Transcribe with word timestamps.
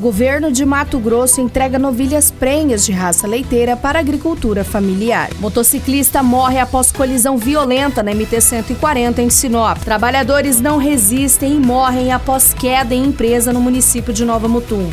Governo 0.00 0.50
de 0.50 0.64
Mato 0.64 0.98
Grosso 0.98 1.42
entrega 1.42 1.78
novilhas 1.78 2.30
prenhas 2.30 2.86
de 2.86 2.90
raça 2.90 3.26
leiteira 3.26 3.76
para 3.76 3.98
agricultura 3.98 4.64
familiar. 4.64 5.28
Motociclista 5.38 6.22
morre 6.22 6.58
após 6.58 6.90
colisão 6.90 7.36
violenta 7.36 8.02
na 8.02 8.10
MT-140 8.12 9.18
em 9.18 9.28
Sinop. 9.28 9.76
Trabalhadores 9.84 10.58
não 10.58 10.78
resistem 10.78 11.56
e 11.56 11.60
morrem 11.60 12.12
após 12.12 12.54
queda 12.54 12.94
em 12.94 13.04
empresa 13.04 13.52
no 13.52 13.60
município 13.60 14.10
de 14.10 14.24
Nova 14.24 14.48
Mutum. 14.48 14.88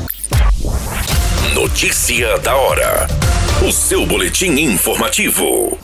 Notícia 1.53 2.38
da 2.39 2.58
hora. 2.58 3.08
O 3.66 3.72
seu 3.72 4.05
boletim 4.05 4.59
informativo. 4.59 5.78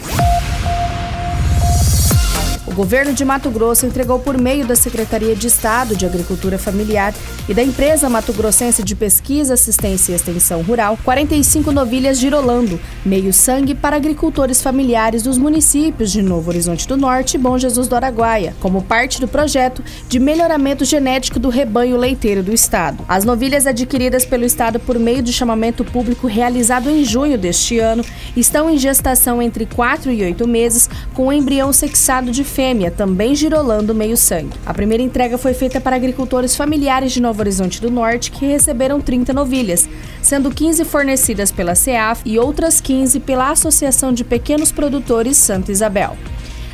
O 2.74 2.76
governo 2.76 3.14
de 3.14 3.24
Mato 3.24 3.52
Grosso 3.52 3.86
entregou 3.86 4.18
por 4.18 4.36
meio 4.36 4.66
da 4.66 4.76
Secretaria 4.76 5.36
de 5.36 5.46
Estado 5.46 5.96
de 5.96 6.08
Agricultura 6.08 6.58
Familiar 6.58 7.14
e 7.48 7.54
da 7.54 7.62
empresa 7.62 8.10
Mato 8.10 8.34
Grossense 8.34 8.82
de 8.82 8.96
Pesquisa, 8.96 9.54
Assistência 9.54 10.12
e 10.12 10.16
Extensão 10.16 10.64
Rural 10.64 10.98
45 11.04 11.72
novilhas 11.72 12.18
girolando, 12.18 12.80
meio 13.06 13.32
sangue 13.32 13.76
para 13.76 13.96
agricultores 13.96 14.60
familiares 14.60 15.22
dos 15.22 15.38
municípios 15.38 16.12
de 16.12 16.24
Novo 16.24 16.50
Horizonte 16.50 16.88
do 16.88 16.98
Norte 16.98 17.36
e 17.36 17.38
Bom 17.38 17.60
Jesus 17.60 17.88
do 17.88 17.96
Araguaia, 17.96 18.56
como 18.60 18.82
parte 18.82 19.22
do 19.22 19.28
projeto 19.28 19.84
de 20.10 20.20
melhoramento 20.20 20.84
genético 20.84 21.38
do 21.38 21.50
rebanho 21.50 21.96
leiteiro 21.96 22.42
do 22.42 22.52
estado. 22.52 23.06
As 23.08 23.24
novilhas 23.24 23.68
adquiridas 23.68 24.26
pelo 24.26 24.46
estado 24.46 24.80
por 24.80 24.98
meio 24.98 25.22
de 25.22 25.32
chamamento 25.32 25.86
público 25.86 26.26
realizado 26.26 26.90
em 26.90 27.06
junho 27.06 27.38
deste 27.38 27.78
ano 27.78 28.04
estão 28.36 28.68
em 28.68 28.80
gestação 28.80 29.40
entre 29.40 29.68
4 29.68 30.12
e 30.12 30.24
8 30.24 30.48
meses 30.48 30.90
com 31.14 31.28
o 31.28 31.32
embrião 31.32 31.72
sexado 31.72 32.32
de 32.32 32.44
fêmea 32.44 32.63
fêmea, 32.64 32.90
também 32.90 33.36
girolando 33.36 33.94
meio 33.94 34.16
sangue. 34.16 34.58
A 34.66 34.74
primeira 34.74 35.04
entrega 35.04 35.38
foi 35.38 35.54
feita 35.54 35.82
para 35.82 35.98
agricultores 35.98 36.56
familiares 36.56 37.12
de 37.12 37.22
Novo 37.22 37.42
Horizonte 37.42 37.82
do 37.82 37.92
Norte 37.92 38.32
que 38.32 38.46
receberam 38.46 39.02
30 39.02 39.34
novilhas, 39.34 39.90
sendo 40.22 40.50
15 40.50 40.86
fornecidas 40.86 41.52
pela 41.52 41.76
CEAF 41.76 42.22
e 42.26 42.40
outras 42.40 42.80
15 42.80 43.20
pela 43.20 43.52
Associação 43.52 44.14
de 44.14 44.24
Pequenos 44.24 44.72
Produtores 44.72 45.36
Santa 45.36 45.74
Isabel. 45.74 46.16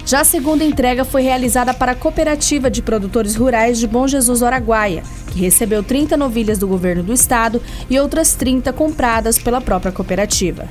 Já 0.06 0.22
a 0.22 0.24
segunda 0.24 0.64
entrega 0.64 1.04
foi 1.04 1.24
realizada 1.24 1.74
para 1.74 1.94
a 1.94 1.96
Cooperativa 1.96 2.70
de 2.70 2.84
Produtores 2.84 3.36
Rurais 3.36 3.80
de 3.80 3.88
Bom 3.88 4.08
Jesus 4.08 4.44
Araguaia, 4.44 5.02
que 5.32 5.40
recebeu 5.40 5.82
30 5.82 6.16
novilhas 6.16 6.60
do 6.60 6.68
governo 6.68 7.02
do 7.02 7.14
estado 7.14 7.60
e 7.90 8.00
outras 8.00 8.36
30 8.36 8.72
compradas 8.74 9.40
pela 9.40 9.60
própria 9.60 9.92
cooperativa. 9.92 10.68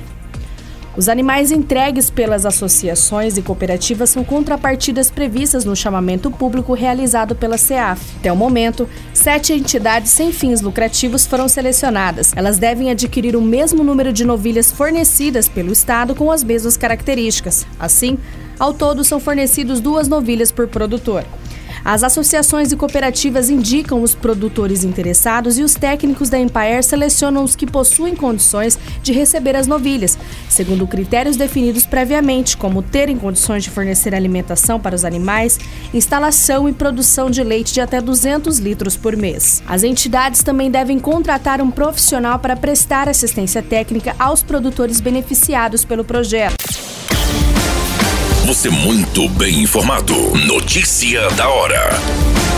Os 0.97 1.07
animais 1.07 1.51
entregues 1.51 2.09
pelas 2.09 2.45
associações 2.45 3.37
e 3.37 3.41
cooperativas 3.41 4.09
são 4.09 4.23
contrapartidas 4.23 5.11
previstas 5.11 5.63
no 5.63 5.75
chamamento 5.75 6.31
público 6.31 6.73
realizado 6.73 7.35
pela 7.35 7.57
CEAF. 7.57 8.01
Até 8.19 8.31
o 8.31 8.35
momento, 8.35 8.89
sete 9.13 9.53
entidades 9.53 10.11
sem 10.11 10.31
fins 10.31 10.61
lucrativos 10.61 11.25
foram 11.25 11.47
selecionadas. 11.47 12.33
Elas 12.35 12.57
devem 12.57 12.89
adquirir 12.89 13.35
o 13.35 13.41
mesmo 13.41 13.83
número 13.83 14.11
de 14.11 14.25
novilhas 14.25 14.71
fornecidas 14.71 15.47
pelo 15.47 15.71
Estado 15.71 16.15
com 16.15 16.31
as 16.31 16.43
mesmas 16.43 16.75
características. 16.75 17.65
Assim, 17.79 18.17
ao 18.59 18.73
todo 18.73 19.03
são 19.03 19.19
fornecidos 19.19 19.79
duas 19.79 20.07
novilhas 20.07 20.51
por 20.51 20.67
produtor. 20.67 21.23
As 21.83 22.03
associações 22.03 22.71
e 22.71 22.75
cooperativas 22.75 23.49
indicam 23.49 24.03
os 24.03 24.13
produtores 24.13 24.83
interessados 24.83 25.57
e 25.57 25.63
os 25.63 25.75
técnicos 25.75 26.29
da 26.29 26.37
Empire 26.37 26.83
selecionam 26.83 27.43
os 27.43 27.55
que 27.55 27.65
possuem 27.65 28.15
condições 28.15 28.77
de 29.01 29.13
receber 29.13 29.55
as 29.55 29.67
novilhas, 29.67 30.17
segundo 30.49 30.85
critérios 30.85 31.37
definidos 31.37 31.85
previamente, 31.85 32.57
como 32.57 32.81
terem 32.81 33.17
condições 33.17 33.63
de 33.63 33.69
fornecer 33.69 34.13
alimentação 34.13 34.79
para 34.79 34.95
os 34.95 35.05
animais, 35.05 35.57
instalação 35.93 36.67
e 36.67 36.73
produção 36.73 37.29
de 37.29 37.43
leite 37.43 37.73
de 37.73 37.79
até 37.79 38.01
200 38.01 38.57
litros 38.57 38.97
por 38.97 39.15
mês. 39.15 39.63
As 39.65 39.83
entidades 39.83 40.43
também 40.43 40.69
devem 40.69 40.99
contratar 40.99 41.61
um 41.61 41.71
profissional 41.71 42.39
para 42.39 42.57
prestar 42.57 43.07
assistência 43.07 43.61
técnica 43.61 44.15
aos 44.19 44.43
produtores 44.43 44.99
beneficiados 44.99 45.85
pelo 45.85 46.03
projeto. 46.03 46.65
Você 48.45 48.69
muito 48.69 49.29
bem 49.29 49.61
informado. 49.61 50.15
Notícia 50.47 51.29
da 51.31 51.47
hora. 51.47 52.48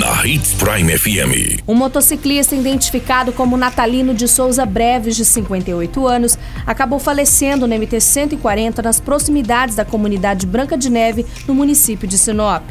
Na 0.00 0.26
Hits 0.26 0.54
Prime 0.54 0.96
FM. 0.96 1.60
Um 1.68 1.74
motociclista 1.74 2.56
identificado 2.56 3.34
como 3.34 3.54
Natalino 3.54 4.14
de 4.14 4.26
Souza 4.26 4.64
Breves, 4.64 5.14
de 5.14 5.26
58 5.26 6.06
anos, 6.06 6.38
acabou 6.66 6.98
falecendo 6.98 7.66
no 7.66 7.74
MT-140 7.74 8.82
nas 8.82 8.98
proximidades 8.98 9.74
da 9.74 9.84
comunidade 9.84 10.46
Branca 10.46 10.78
de 10.78 10.88
Neve, 10.88 11.26
no 11.46 11.54
município 11.54 12.08
de 12.08 12.16
Sinop. 12.16 12.62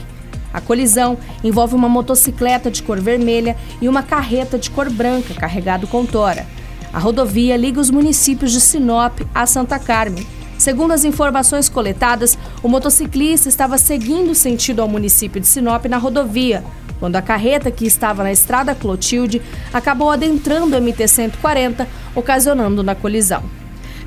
A 0.52 0.60
colisão 0.60 1.20
envolve 1.44 1.76
uma 1.76 1.88
motocicleta 1.88 2.72
de 2.72 2.82
cor 2.82 3.00
vermelha 3.00 3.56
e 3.80 3.88
uma 3.88 4.02
carreta 4.02 4.58
de 4.58 4.72
cor 4.72 4.90
branca 4.90 5.36
carregado 5.36 5.86
com 5.86 6.08
tora. 6.08 6.48
A 6.92 6.98
rodovia 6.98 7.56
liga 7.56 7.80
os 7.80 7.92
municípios 7.92 8.52
de 8.52 8.60
Sinop 8.60 9.20
a 9.36 9.46
Santa 9.46 9.78
Carmen 9.78 10.26
Segundo 10.60 10.92
as 10.92 11.06
informações 11.06 11.70
coletadas, 11.70 12.38
o 12.62 12.68
motociclista 12.68 13.48
estava 13.48 13.78
seguindo 13.78 14.36
sentido 14.36 14.82
ao 14.82 14.90
município 14.90 15.40
de 15.40 15.48
Sinop 15.48 15.86
na 15.86 15.98
rodovia, 15.98 16.66
quando 17.00 17.16
a 17.16 17.22
carreta 17.22 17.72
que 17.72 17.86
estava 17.86 18.24
na 18.24 18.32
estrada 18.32 18.76
Clotilde 18.76 19.42
acabou 19.74 20.12
adentrando 20.12 20.76
o 20.76 20.80
MT-140, 20.82 21.88
ocasionando 22.16 22.84
na 22.84 22.96
colisão. 22.96 23.44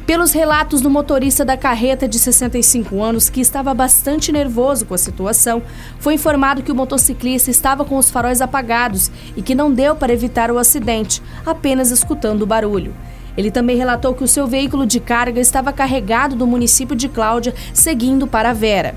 Pelos 0.07 0.33
relatos 0.33 0.81
do 0.81 0.91
motorista 0.91 1.45
da 1.45 1.57
carreta 1.57 2.09
de 2.09 2.19
65 2.19 3.01
anos, 3.01 3.31
que 3.31 3.41
estava 3.41 3.73
bastante 3.73 4.33
nervoso 4.33 4.85
com 4.85 4.95
a 4.95 4.99
situação, 4.99 5.63
foi 6.01 6.15
informado 6.15 6.63
que 6.63 6.73
o 6.73 6.75
motociclista 6.75 7.51
estava 7.51 7.85
com 7.85 7.97
os 7.97 8.11
faróis 8.11 8.41
apagados 8.41 9.13
e 9.37 9.43
que 9.43 9.55
não 9.55 9.73
deu 9.73 9.95
para 9.95 10.13
evitar 10.13 10.51
o 10.51 10.59
acidente, 10.59 11.23
apenas 11.47 11.93
escutando 11.93 12.43
o 12.43 12.47
barulho. 12.47 12.93
Ele 13.37 13.51
também 13.51 13.77
relatou 13.77 14.13
que 14.13 14.25
o 14.25 14.29
seu 14.29 14.47
veículo 14.47 14.85
de 14.85 14.99
carga 14.99 15.41
estava 15.41 15.73
carregado 15.73 16.35
do 16.35 16.49
município 16.49 16.97
de 16.97 17.09
Cláudia, 17.09 17.55
seguindo 17.73 18.27
para 18.27 18.53
Vera. 18.53 18.95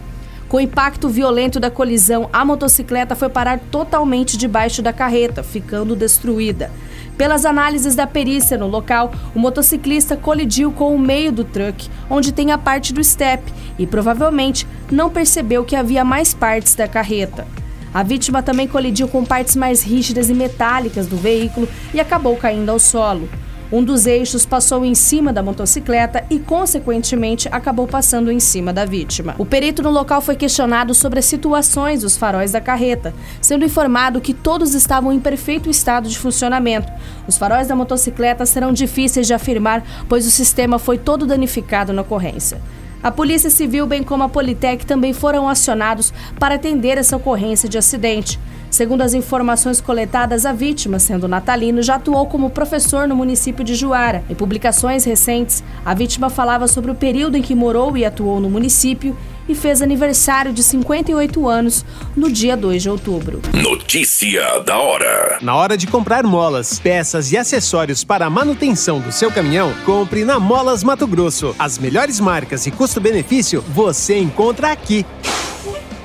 Com 0.47 0.57
o 0.57 0.61
impacto 0.61 1.09
violento 1.09 1.59
da 1.59 1.72
colisão, 1.72 2.29
a 2.31 2.45
motocicleta 2.45 3.16
foi 3.16 3.29
parar 3.29 3.59
totalmente 3.72 4.38
debaixo 4.38 4.81
da 4.81 4.94
carreta, 4.94 5.41
ficando 5.41 5.95
destruída. 5.95 6.72
Pelas 7.17 7.45
análises 7.45 7.95
da 7.95 8.06
perícia 8.06 8.57
no 8.57 8.67
local, 8.67 9.11
o 9.34 9.39
motociclista 9.39 10.16
colidiu 10.16 10.72
com 10.72 10.94
o 10.94 11.00
meio 11.00 11.31
do 11.31 11.44
truck, 11.44 11.89
onde 12.09 12.31
tem 12.31 12.51
a 12.51 12.57
parte 12.57 12.94
do 12.94 13.03
step, 13.03 13.41
e 13.79 13.88
provavelmente 13.88 14.67
não 14.91 15.09
percebeu 15.09 15.63
que 15.63 15.75
havia 15.75 16.05
mais 16.05 16.34
partes 16.34 16.75
da 16.75 16.88
carreta. 16.88 17.47
A 17.91 18.03
vítima 18.03 18.44
também 18.44 18.67
colidiu 18.67 19.07
com 19.07 19.23
partes 19.23 19.55
mais 19.55 19.81
rígidas 19.81 20.29
e 20.29 20.34
metálicas 20.34 21.07
do 21.07 21.16
veículo 21.16 21.67
e 21.94 22.00
acabou 22.00 22.35
caindo 22.35 22.69
ao 22.69 22.78
solo. 22.78 23.28
Um 23.72 23.84
dos 23.84 24.06
eixos 24.06 24.46
passou 24.46 24.86
em 24.86 24.94
cima 24.94 25.34
da 25.34 25.42
motocicleta 25.42 26.24
e, 26.30 26.38
consequentemente, 26.38 27.50
acabou 27.52 27.88
passando 27.88 28.31
em 28.31 28.40
cima 28.40 28.72
da 28.72 28.86
vítima. 28.86 29.34
O 29.40 29.46
perito 29.46 29.81
no 29.81 29.90
local 29.90 30.22
foi 30.22 30.36
questionado 30.36 30.94
sobre 30.94 31.18
as 31.18 31.26
situações 31.26 32.02
dos 32.02 32.16
faróis 32.16 32.52
da 32.52 32.62
carreta, 32.62 33.14
sendo 33.42 33.66
informado 33.66 34.22
que 34.22 34.34
todos 34.34 34.76
estavam 34.76 35.12
em 35.12 35.20
perfeito 35.20 35.70
estado 35.70 36.08
de 36.08 36.18
funcionamento. 36.18 36.92
Os 37.28 37.38
faróis 37.38 37.68
da 37.68 37.76
motocicleta 37.76 38.46
serão 38.46 38.72
difíceis 38.72 39.26
de 39.26 39.34
afirmar, 39.34 39.84
pois 40.08 40.28
o 40.28 40.32
sistema 40.32 40.78
foi 40.78 40.97
todo 40.97 41.26
danificado 41.26 41.92
na 41.92 42.03
ocorrência. 42.03 42.62
A 43.02 43.12
Polícia 43.12 43.50
Civil, 43.50 43.86
bem 43.86 44.03
como 44.03 44.24
a 44.24 44.30
Politec, 44.30 44.86
também 44.86 45.14
foram 45.14 45.47
acionados 45.47 46.14
para 46.40 46.56
atender 46.56 46.97
essa 46.97 47.16
ocorrência 47.16 47.70
de 47.70 47.78
acidente. 47.78 48.40
Segundo 48.75 49.03
as 49.03 49.13
informações 49.13 49.80
coletadas, 49.80 50.46
a 50.46 50.52
vítima, 50.52 50.99
sendo 50.99 51.29
natalino, 51.29 51.82
já 51.82 51.96
atuou 51.96 52.26
como 52.26 52.49
professor 52.49 53.08
no 53.08 53.16
município 53.16 53.64
de 53.64 53.73
Juara. 53.73 54.22
Em 54.29 54.35
publicações 54.35 55.05
recentes, 55.05 55.64
a 55.85 55.94
vítima 55.94 56.29
falava 56.29 56.67
sobre 56.67 56.91
o 56.91 56.96
período 56.96 57.38
em 57.38 57.41
que 57.41 57.55
morou 57.55 57.96
e 57.96 58.03
atuou 58.03 58.38
no 58.41 58.49
município 58.49 59.17
e 59.47 59.55
fez 59.55 59.82
aniversário 59.82 60.52
de 60.52 60.61
58 60.61 61.47
anos 61.47 61.85
no 62.17 62.29
dia 62.29 62.58
2 62.58 62.84
de 62.84 62.90
outubro. 62.90 63.41
Notícia 63.53 64.59
da 64.66 64.78
hora. 64.78 65.38
Na 65.41 65.55
hora 65.55 65.78
de 65.78 65.88
comprar 65.88 66.26
molas, 66.26 66.78
peças 66.78 67.32
e 67.32 67.38
acessórios 67.38 68.03
para 68.03 68.26
a 68.26 68.29
manutenção 68.29 68.99
do 68.99 69.09
seu 69.09 69.32
caminhão, 69.32 69.73
compre 69.85 70.26
na 70.26 70.38
Molas 70.38 70.84
Mato 70.84 71.08
Grosso. 71.08 71.55
As 71.58 71.78
melhores 71.78 72.20
marcas 72.20 72.67
e 72.67 72.72
custo-benefício 72.72 73.64
você 73.70 74.17
encontra 74.17 74.70
aqui. 74.70 75.05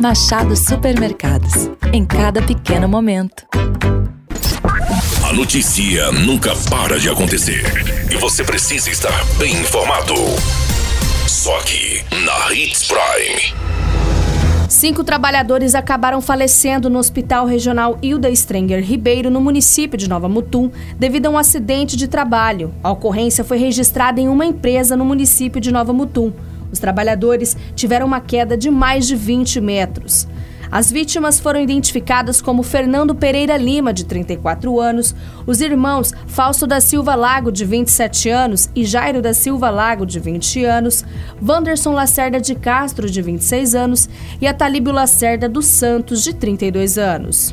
Machado 0.00 0.56
Supermercados. 0.56 1.68
Em 1.92 2.06
cada 2.06 2.40
pequeno 2.40 2.88
momento. 2.88 3.44
A 5.28 5.32
notícia 5.34 6.10
nunca 6.10 6.54
para 6.70 6.98
de 6.98 7.10
acontecer. 7.10 7.62
E 8.10 8.16
você 8.16 8.42
precisa 8.42 8.88
estar 8.88 9.24
bem 9.38 9.52
informado. 9.52 10.14
Só 11.28 11.54
aqui, 11.58 12.02
na 12.24 12.54
Hits 12.54 12.88
Prime. 12.88 13.54
Cinco 14.70 15.04
trabalhadores 15.04 15.74
acabaram 15.74 16.22
falecendo 16.22 16.88
no 16.88 16.98
Hospital 16.98 17.44
Regional 17.44 17.98
Hilda 18.00 18.34
Strenger 18.34 18.82
Ribeiro, 18.82 19.30
no 19.30 19.40
município 19.40 19.98
de 19.98 20.08
Nova 20.08 20.30
Mutum, 20.30 20.70
devido 20.98 21.26
a 21.26 21.30
um 21.30 21.36
acidente 21.36 21.94
de 21.94 22.08
trabalho. 22.08 22.72
A 22.82 22.90
ocorrência 22.90 23.44
foi 23.44 23.58
registrada 23.58 24.18
em 24.18 24.30
uma 24.30 24.46
empresa 24.46 24.96
no 24.96 25.04
município 25.04 25.60
de 25.60 25.70
Nova 25.70 25.92
Mutum. 25.92 26.32
Os 26.72 26.78
trabalhadores 26.78 27.56
tiveram 27.74 28.06
uma 28.06 28.20
queda 28.20 28.56
de 28.56 28.70
mais 28.70 29.06
de 29.06 29.16
20 29.16 29.60
metros. 29.60 30.26
As 30.70 30.90
vítimas 30.90 31.40
foram 31.40 31.60
identificadas 31.60 32.40
como 32.40 32.62
Fernando 32.62 33.12
Pereira 33.12 33.56
Lima, 33.56 33.92
de 33.92 34.04
34 34.04 34.78
anos, 34.78 35.16
os 35.44 35.60
irmãos 35.60 36.12
Fausto 36.28 36.64
da 36.64 36.80
Silva 36.80 37.16
Lago, 37.16 37.50
de 37.50 37.64
27 37.64 38.28
anos, 38.28 38.70
e 38.74 38.84
Jairo 38.84 39.20
da 39.20 39.34
Silva 39.34 39.68
Lago, 39.68 40.06
de 40.06 40.20
20 40.20 40.64
anos, 40.64 41.04
Wanderson 41.42 41.90
Lacerda 41.90 42.40
de 42.40 42.54
Castro, 42.54 43.10
de 43.10 43.20
26 43.20 43.74
anos, 43.74 44.08
e 44.40 44.46
Atalíbio 44.46 44.92
Lacerda 44.92 45.48
dos 45.48 45.66
Santos, 45.66 46.22
de 46.22 46.34
32 46.34 46.98
anos. 46.98 47.52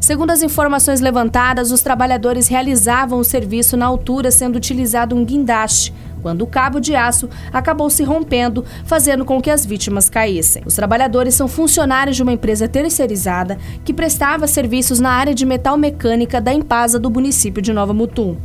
Segundo 0.00 0.30
as 0.30 0.42
informações 0.42 0.98
levantadas, 1.00 1.70
os 1.70 1.82
trabalhadores 1.82 2.48
realizavam 2.48 3.18
o 3.18 3.24
serviço 3.24 3.76
na 3.76 3.84
altura 3.84 4.30
sendo 4.30 4.56
utilizado 4.56 5.14
um 5.14 5.22
guindaste, 5.22 5.92
quando 6.22 6.40
o 6.40 6.46
cabo 6.46 6.80
de 6.80 6.96
aço 6.96 7.28
acabou 7.52 7.90
se 7.90 8.02
rompendo, 8.02 8.64
fazendo 8.86 9.26
com 9.26 9.42
que 9.42 9.50
as 9.50 9.64
vítimas 9.64 10.08
caíssem. 10.08 10.62
Os 10.64 10.74
trabalhadores 10.74 11.34
são 11.34 11.46
funcionários 11.46 12.16
de 12.16 12.22
uma 12.22 12.32
empresa 12.32 12.66
terceirizada 12.66 13.58
que 13.84 13.92
prestava 13.92 14.46
serviços 14.46 14.98
na 14.98 15.10
área 15.10 15.34
de 15.34 15.44
metal 15.44 15.76
mecânica 15.76 16.40
da 16.40 16.52
Empasa 16.52 16.98
do 16.98 17.10
município 17.10 17.60
de 17.60 17.72
Nova 17.72 17.92
Mutum. 17.92 18.38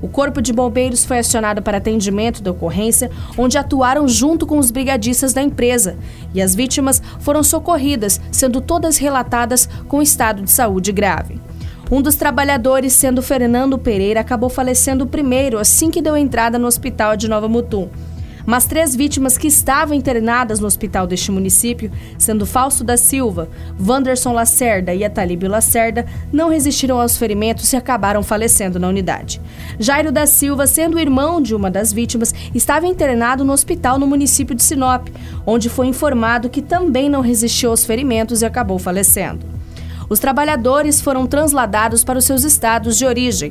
O 0.00 0.08
Corpo 0.08 0.42
de 0.42 0.52
Bombeiros 0.52 1.04
foi 1.04 1.18
acionado 1.18 1.62
para 1.62 1.78
atendimento 1.78 2.42
da 2.42 2.50
ocorrência, 2.50 3.10
onde 3.36 3.56
atuaram 3.56 4.06
junto 4.06 4.46
com 4.46 4.58
os 4.58 4.70
brigadistas 4.70 5.32
da 5.32 5.42
empresa, 5.42 5.96
e 6.34 6.42
as 6.42 6.54
vítimas 6.54 7.02
foram 7.20 7.42
socorridas, 7.42 8.20
sendo 8.30 8.60
todas 8.60 8.98
relatadas 8.98 9.68
com 9.88 10.02
estado 10.02 10.42
de 10.42 10.50
saúde 10.50 10.92
grave. 10.92 11.40
Um 11.90 12.02
dos 12.02 12.16
trabalhadores, 12.16 12.92
sendo 12.92 13.22
Fernando 13.22 13.78
Pereira, 13.78 14.20
acabou 14.20 14.48
falecendo 14.48 15.06
primeiro 15.06 15.58
assim 15.58 15.90
que 15.90 16.02
deu 16.02 16.16
entrada 16.16 16.58
no 16.58 16.66
hospital 16.66 17.16
de 17.16 17.28
Nova 17.28 17.48
Mutum. 17.48 17.88
Mas 18.46 18.64
três 18.64 18.94
vítimas 18.94 19.36
que 19.36 19.48
estavam 19.48 19.94
internadas 19.94 20.60
no 20.60 20.66
hospital 20.68 21.06
deste 21.06 21.32
município, 21.32 21.90
sendo 22.16 22.46
Fausto 22.46 22.84
da 22.84 22.96
Silva, 22.96 23.48
Wanderson 23.84 24.32
Lacerda 24.32 24.94
e 24.94 25.04
Atalíbio 25.04 25.50
Lacerda, 25.50 26.06
não 26.32 26.48
resistiram 26.48 27.00
aos 27.00 27.16
ferimentos 27.16 27.72
e 27.72 27.76
acabaram 27.76 28.22
falecendo 28.22 28.78
na 28.78 28.88
unidade. 28.88 29.40
Jairo 29.80 30.12
da 30.12 30.26
Silva, 30.26 30.66
sendo 30.66 31.00
irmão 31.00 31.42
de 31.42 31.54
uma 31.54 31.70
das 31.70 31.92
vítimas, 31.92 32.32
estava 32.54 32.86
internado 32.86 33.44
no 33.44 33.52
hospital 33.52 33.98
no 33.98 34.06
município 34.06 34.54
de 34.54 34.62
Sinop, 34.62 35.08
onde 35.44 35.68
foi 35.68 35.88
informado 35.88 36.48
que 36.48 36.62
também 36.62 37.08
não 37.08 37.20
resistiu 37.20 37.70
aos 37.70 37.84
ferimentos 37.84 38.42
e 38.42 38.46
acabou 38.46 38.78
falecendo. 38.78 39.56
Os 40.08 40.20
trabalhadores 40.20 41.00
foram 41.00 41.26
transladados 41.26 42.04
para 42.04 42.18
os 42.18 42.24
seus 42.24 42.44
estados 42.44 42.96
de 42.96 43.04
origem. 43.04 43.50